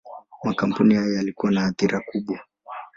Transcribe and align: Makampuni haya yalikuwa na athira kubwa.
Makampuni 0.43 0.95
haya 0.95 1.15
yalikuwa 1.15 1.51
na 1.51 1.65
athira 1.65 1.99
kubwa. 2.01 2.39